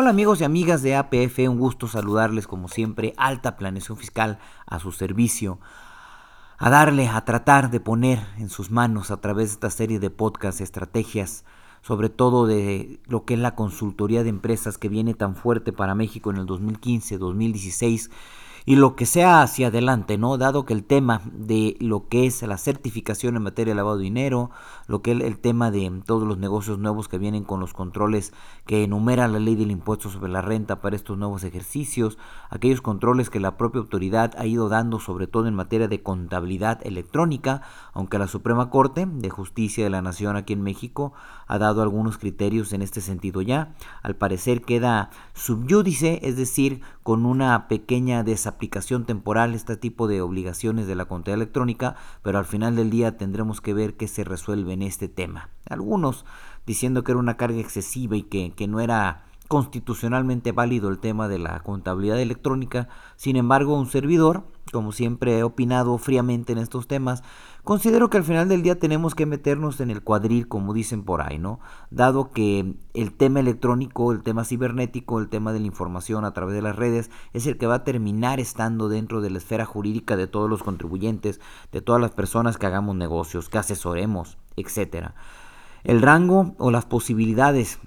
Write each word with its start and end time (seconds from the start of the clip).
Hola 0.00 0.10
amigos 0.10 0.40
y 0.40 0.44
amigas 0.44 0.80
de 0.82 0.94
APF, 0.94 1.40
un 1.48 1.58
gusto 1.58 1.88
saludarles 1.88 2.46
como 2.46 2.68
siempre, 2.68 3.14
alta 3.16 3.56
planeación 3.56 3.98
fiscal 3.98 4.38
a 4.64 4.78
su 4.78 4.92
servicio, 4.92 5.58
a 6.56 6.70
darle, 6.70 7.08
a 7.08 7.24
tratar 7.24 7.68
de 7.72 7.80
poner 7.80 8.20
en 8.36 8.48
sus 8.48 8.70
manos 8.70 9.10
a 9.10 9.20
través 9.20 9.48
de 9.48 9.54
esta 9.54 9.70
serie 9.70 9.98
de 9.98 10.10
podcast 10.10 10.60
estrategias, 10.60 11.44
sobre 11.82 12.10
todo 12.10 12.46
de 12.46 13.00
lo 13.06 13.24
que 13.24 13.34
es 13.34 13.40
la 13.40 13.56
consultoría 13.56 14.22
de 14.22 14.28
empresas 14.28 14.78
que 14.78 14.88
viene 14.88 15.14
tan 15.14 15.34
fuerte 15.34 15.72
para 15.72 15.96
México 15.96 16.30
en 16.30 16.36
el 16.36 16.46
2015, 16.46 17.18
2016 17.18 18.08
y 18.68 18.76
lo 18.76 18.96
que 18.96 19.06
sea 19.06 19.40
hacia 19.40 19.68
adelante, 19.68 20.18
¿no? 20.18 20.36
Dado 20.36 20.66
que 20.66 20.74
el 20.74 20.84
tema 20.84 21.22
de 21.32 21.78
lo 21.80 22.06
que 22.08 22.26
es 22.26 22.42
la 22.42 22.58
certificación 22.58 23.34
en 23.34 23.42
materia 23.42 23.72
de 23.72 23.76
lavado 23.76 23.96
de 23.96 24.02
dinero, 24.02 24.50
lo 24.86 25.00
que 25.00 25.12
es 25.12 25.20
el 25.22 25.38
tema 25.38 25.70
de 25.70 25.90
todos 26.04 26.28
los 26.28 26.36
negocios 26.36 26.78
nuevos 26.78 27.08
que 27.08 27.16
vienen 27.16 27.44
con 27.44 27.60
los 27.60 27.72
controles 27.72 28.34
que 28.66 28.84
enumera 28.84 29.26
la 29.26 29.38
ley 29.38 29.54
del 29.54 29.70
impuesto 29.70 30.10
sobre 30.10 30.30
la 30.30 30.42
renta 30.42 30.82
para 30.82 30.96
estos 30.96 31.16
nuevos 31.16 31.44
ejercicios, 31.44 32.18
aquellos 32.50 32.82
controles 32.82 33.30
que 33.30 33.40
la 33.40 33.56
propia 33.56 33.80
autoridad 33.80 34.34
ha 34.36 34.44
ido 34.44 34.68
dando 34.68 35.00
sobre 35.00 35.26
todo 35.26 35.46
en 35.46 35.54
materia 35.54 35.88
de 35.88 36.02
contabilidad 36.02 36.86
electrónica, 36.86 37.62
aunque 37.94 38.18
la 38.18 38.26
Suprema 38.26 38.68
Corte 38.68 39.06
de 39.10 39.30
Justicia 39.30 39.84
de 39.84 39.88
la 39.88 40.02
Nación 40.02 40.36
aquí 40.36 40.52
en 40.52 40.60
México 40.60 41.14
ha 41.46 41.56
dado 41.56 41.80
algunos 41.80 42.18
criterios 42.18 42.74
en 42.74 42.82
este 42.82 43.00
sentido 43.00 43.40
ya, 43.40 43.74
al 44.02 44.16
parecer 44.16 44.60
queda 44.60 45.08
subyúdice, 45.32 46.20
es 46.22 46.36
decir, 46.36 46.82
con 47.02 47.24
una 47.24 47.66
pequeña 47.68 48.22
desaparición 48.24 48.57
aplicación 48.58 49.06
temporal 49.06 49.54
este 49.54 49.76
tipo 49.76 50.08
de 50.08 50.20
obligaciones 50.20 50.88
de 50.88 50.96
la 50.96 51.04
contabilidad 51.04 51.42
electrónica, 51.42 51.94
pero 52.22 52.38
al 52.38 52.44
final 52.44 52.74
del 52.74 52.90
día 52.90 53.16
tendremos 53.16 53.60
que 53.60 53.72
ver 53.72 53.96
qué 53.96 54.08
se 54.08 54.24
resuelve 54.24 54.72
en 54.72 54.82
este 54.82 55.08
tema. 55.08 55.50
Algunos 55.70 56.26
diciendo 56.66 57.04
que 57.04 57.12
era 57.12 57.20
una 57.20 57.36
carga 57.36 57.60
excesiva 57.60 58.16
y 58.16 58.24
que, 58.24 58.52
que 58.52 58.66
no 58.66 58.80
era 58.80 59.24
constitucionalmente 59.46 60.52
válido 60.52 60.90
el 60.90 60.98
tema 60.98 61.28
de 61.28 61.38
la 61.38 61.60
contabilidad 61.60 62.20
electrónica. 62.20 62.88
Sin 63.16 63.36
embargo, 63.36 63.78
un 63.78 63.86
servidor, 63.86 64.44
como 64.70 64.92
siempre 64.92 65.38
he 65.38 65.42
opinado 65.42 65.98
fríamente 65.98 66.52
en 66.52 66.58
estos 66.58 66.86
temas, 66.86 67.22
considero 67.64 68.10
que 68.10 68.16
al 68.16 68.24
final 68.24 68.48
del 68.48 68.62
día 68.62 68.78
tenemos 68.78 69.14
que 69.14 69.26
meternos 69.26 69.80
en 69.80 69.90
el 69.90 70.02
cuadril, 70.02 70.48
como 70.48 70.74
dicen 70.74 71.04
por 71.04 71.22
ahí, 71.22 71.38
¿no? 71.38 71.60
Dado 71.90 72.30
que 72.30 72.74
el 72.94 73.12
tema 73.12 73.40
electrónico, 73.40 74.12
el 74.12 74.22
tema 74.22 74.44
cibernético, 74.44 75.18
el 75.18 75.28
tema 75.28 75.52
de 75.52 75.60
la 75.60 75.66
información 75.66 76.24
a 76.24 76.32
través 76.32 76.54
de 76.54 76.62
las 76.62 76.76
redes 76.76 77.10
es 77.32 77.46
el 77.46 77.58
que 77.58 77.66
va 77.66 77.76
a 77.76 77.84
terminar 77.84 78.40
estando 78.40 78.88
dentro 78.88 79.20
de 79.20 79.30
la 79.30 79.38
esfera 79.38 79.64
jurídica 79.64 80.16
de 80.16 80.26
todos 80.26 80.48
los 80.48 80.62
contribuyentes, 80.62 81.40
de 81.72 81.80
todas 81.80 82.00
las 82.00 82.12
personas 82.12 82.58
que 82.58 82.66
hagamos 82.66 82.96
negocios, 82.96 83.48
que 83.48 83.58
asesoremos, 83.58 84.38
etcétera. 84.56 85.14
El 85.84 86.02
rango 86.02 86.54
o 86.58 86.70
las 86.70 86.86
posibilidades 86.86 87.78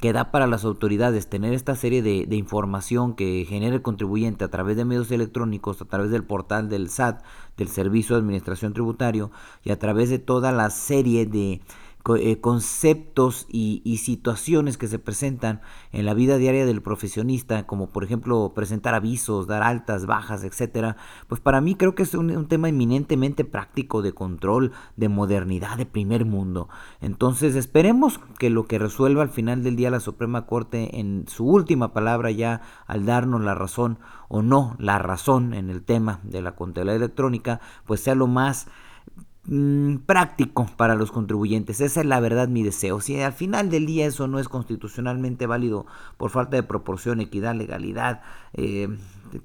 que 0.00 0.12
da 0.12 0.30
para 0.30 0.46
las 0.46 0.64
autoridades 0.64 1.28
tener 1.28 1.54
esta 1.54 1.74
serie 1.74 2.02
de, 2.02 2.26
de, 2.26 2.36
información 2.36 3.14
que 3.14 3.46
genera 3.48 3.74
el 3.74 3.82
contribuyente 3.82 4.44
a 4.44 4.50
través 4.50 4.76
de 4.76 4.84
medios 4.84 5.10
electrónicos, 5.10 5.80
a 5.80 5.86
través 5.86 6.10
del 6.10 6.24
portal 6.24 6.68
del 6.68 6.90
SAT, 6.90 7.22
del 7.56 7.68
Servicio 7.68 8.14
de 8.14 8.20
Administración 8.20 8.74
Tributario, 8.74 9.30
y 9.64 9.70
a 9.70 9.78
través 9.78 10.10
de 10.10 10.18
toda 10.18 10.52
la 10.52 10.68
serie 10.68 11.24
de 11.24 11.62
conceptos 12.40 13.46
y, 13.50 13.98
situaciones 13.98 14.78
que 14.78 14.88
se 14.88 14.98
presentan 14.98 15.60
en 15.92 16.06
la 16.06 16.14
vida 16.14 16.38
diaria 16.38 16.64
del 16.64 16.80
profesionista, 16.80 17.66
como 17.66 17.90
por 17.90 18.04
ejemplo 18.04 18.52
presentar 18.54 18.94
avisos, 18.94 19.46
dar 19.46 19.62
altas, 19.62 20.06
bajas, 20.06 20.44
etcétera, 20.44 20.96
pues 21.26 21.40
para 21.40 21.60
mí 21.60 21.74
creo 21.74 21.94
que 21.94 22.04
es 22.04 22.14
un, 22.14 22.46
tema 22.48 22.68
eminentemente 22.68 23.44
práctico 23.44 24.00
de 24.00 24.12
control, 24.12 24.72
de 24.96 25.08
modernidad, 25.08 25.76
de 25.76 25.86
primer 25.86 26.24
mundo. 26.24 26.68
Entonces 27.00 27.54
esperemos 27.56 28.20
que 28.38 28.50
lo 28.50 28.66
que 28.66 28.78
resuelva 28.78 29.22
al 29.22 29.30
final 29.30 29.62
del 29.62 29.76
día 29.76 29.90
la 29.90 30.00
Suprema 30.00 30.46
Corte 30.46 30.98
en 30.98 31.26
su 31.28 31.44
última 31.44 31.92
palabra 31.92 32.30
ya 32.30 32.62
al 32.86 33.04
darnos 33.04 33.42
la 33.42 33.54
razón 33.54 33.98
o 34.28 34.42
no 34.42 34.76
la 34.78 34.98
razón 34.98 35.52
en 35.54 35.68
el 35.68 35.82
tema 35.82 36.20
de 36.22 36.40
la 36.40 36.54
contabilidad 36.54 36.96
electrónica, 36.96 37.60
pues 37.86 38.00
sea 38.00 38.14
lo 38.14 38.26
más 38.26 38.68
Mm, 39.50 40.00
práctico 40.04 40.68
para 40.76 40.94
los 40.94 41.10
contribuyentes. 41.10 41.80
Esa 41.80 42.00
es 42.00 42.06
la 42.06 42.20
verdad 42.20 42.48
mi 42.48 42.62
deseo. 42.62 43.00
Si 43.00 43.18
al 43.18 43.32
final 43.32 43.70
del 43.70 43.86
día 43.86 44.06
eso 44.06 44.28
no 44.28 44.38
es 44.38 44.46
constitucionalmente 44.46 45.46
válido 45.46 45.86
por 46.18 46.30
falta 46.30 46.56
de 46.56 46.62
proporción, 46.62 47.22
equidad, 47.22 47.54
legalidad, 47.54 48.20
eh, 48.52 48.88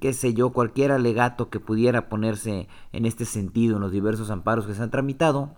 qué 0.02 0.12
sé 0.12 0.34
yo, 0.34 0.50
cualquier 0.52 0.92
alegato 0.92 1.50
que 1.50 1.62
pudiera 1.62 2.10
ponerse 2.10 2.68
en 2.92 3.06
este 3.06 3.24
sentido 3.24 3.78
en 3.78 3.82
los 3.82 3.94
diversos 3.94 4.30
amparos 4.30 4.66
que 4.68 4.76
se 4.76 4.84
han 4.84 4.92
tramitado, 4.92 5.56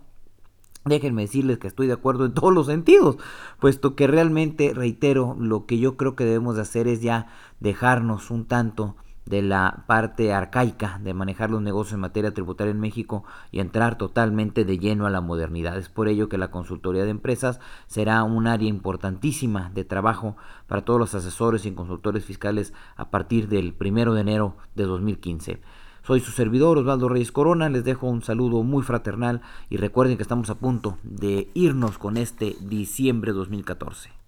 Déjenme 0.84 1.22
decirles 1.22 1.58
que 1.58 1.66
estoy 1.66 1.88
de 1.88 1.94
acuerdo 1.94 2.26
en 2.26 2.32
todos 2.32 2.54
los 2.54 2.66
sentidos, 2.66 3.16
puesto 3.58 3.96
que 3.96 4.06
realmente, 4.06 4.72
reitero, 4.72 5.36
lo 5.36 5.66
que 5.66 5.80
yo 5.80 5.96
creo 5.96 6.14
que 6.14 6.24
debemos 6.24 6.54
de 6.54 6.62
hacer 6.62 6.86
es 6.86 7.02
ya 7.02 7.26
dejarnos 7.58 8.30
un 8.30 8.44
tanto 8.44 8.94
de 9.26 9.42
la 9.42 9.84
parte 9.86 10.32
arcaica 10.32 11.00
de 11.02 11.12
manejar 11.12 11.50
los 11.50 11.60
negocios 11.60 11.94
en 11.94 12.00
materia 12.00 12.32
tributaria 12.32 12.70
en 12.70 12.80
México 12.80 13.24
y 13.50 13.60
entrar 13.60 13.98
totalmente 13.98 14.64
de 14.64 14.78
lleno 14.78 15.06
a 15.06 15.10
la 15.10 15.20
modernidad. 15.20 15.76
Es 15.76 15.88
por 15.88 16.08
ello 16.08 16.28
que 16.28 16.38
la 16.38 16.50
consultoría 16.50 17.04
de 17.04 17.10
empresas 17.10 17.60
será 17.86 18.22
un 18.22 18.46
área 18.46 18.68
importantísima 18.68 19.70
de 19.74 19.84
trabajo 19.84 20.36
para 20.66 20.84
todos 20.84 21.00
los 21.00 21.14
asesores 21.14 21.66
y 21.66 21.72
consultores 21.72 22.24
fiscales 22.24 22.72
a 22.96 23.10
partir 23.10 23.48
del 23.48 23.74
primero 23.74 24.14
de 24.14 24.20
enero 24.22 24.56
de 24.74 24.84
2015. 24.84 25.60
Soy 26.06 26.20
su 26.20 26.30
servidor 26.30 26.78
Osvaldo 26.78 27.08
Reyes 27.08 27.32
Corona, 27.32 27.68
les 27.68 27.82
dejo 27.82 28.06
un 28.06 28.22
saludo 28.22 28.62
muy 28.62 28.84
fraternal 28.84 29.42
y 29.68 29.76
recuerden 29.76 30.16
que 30.16 30.22
estamos 30.22 30.50
a 30.50 30.54
punto 30.54 30.98
de 31.02 31.50
irnos 31.54 31.98
con 31.98 32.16
este 32.16 32.54
diciembre 32.60 33.32
2014. 33.32 34.25